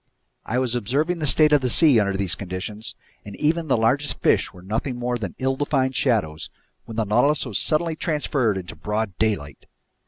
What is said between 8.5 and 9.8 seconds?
into broad daylight.